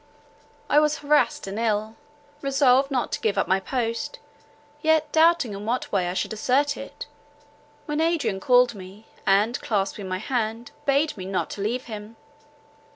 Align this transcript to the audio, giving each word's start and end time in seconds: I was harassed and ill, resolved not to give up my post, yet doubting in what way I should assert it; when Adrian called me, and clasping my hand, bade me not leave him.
I 0.67 0.79
was 0.79 0.97
harassed 0.97 1.45
and 1.45 1.59
ill, 1.59 1.95
resolved 2.41 2.89
not 2.89 3.11
to 3.11 3.19
give 3.19 3.37
up 3.37 3.47
my 3.47 3.59
post, 3.59 4.17
yet 4.81 5.11
doubting 5.11 5.53
in 5.53 5.67
what 5.67 5.91
way 5.91 6.07
I 6.09 6.15
should 6.15 6.33
assert 6.33 6.75
it; 6.75 7.05
when 7.85 8.01
Adrian 8.01 8.39
called 8.39 8.73
me, 8.73 9.05
and 9.27 9.61
clasping 9.61 10.07
my 10.07 10.17
hand, 10.17 10.71
bade 10.87 11.15
me 11.17 11.25
not 11.27 11.55
leave 11.59 11.83
him. 11.85 12.15